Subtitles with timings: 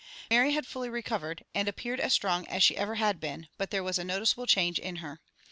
[0.31, 3.83] Mary had fully recovered, and appeared as strong as she ever had been, but there
[3.83, 5.19] was a noticeable change in her.